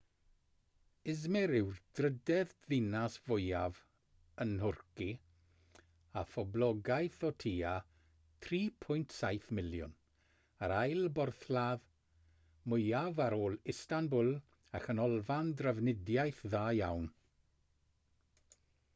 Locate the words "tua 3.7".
7.43-9.45